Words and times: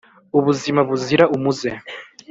Ubuzima 0.37 0.81
buzira 0.89 1.23
umuze 1.35 1.69